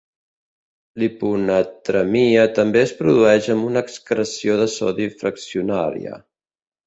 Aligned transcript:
L'hiponatremia 1.01 2.45
també 2.61 2.81
es 2.85 2.93
produeix 3.01 3.51
amb 3.55 3.67
una 3.71 3.83
excreció 3.87 4.55
de 4.63 4.67
sodi 4.77 5.09
fraccionaria. 5.23 6.19